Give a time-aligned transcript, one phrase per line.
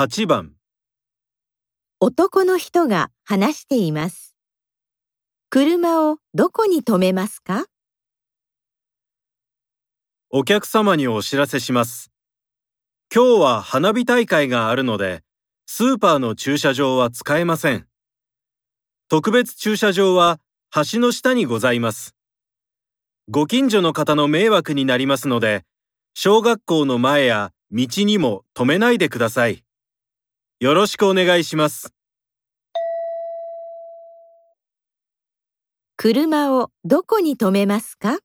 [0.00, 0.52] 8番
[1.98, 4.36] 男の人が話しています。
[5.50, 7.64] 車をどこに止めますか？
[10.30, 12.12] お客様にお知らせします。
[13.12, 15.24] 今日は花火大会があるので、
[15.66, 17.88] スーパーの駐車場は使えません。
[19.08, 20.38] 特別駐車場は
[20.92, 22.14] 橋の下にございます。
[23.28, 25.64] ご近所の方の迷惑になりますので、
[26.14, 29.64] 小学校の前や道にも止めないでください。
[30.60, 31.94] よろしくお願いします。
[35.96, 38.18] 車をどこに止めますか？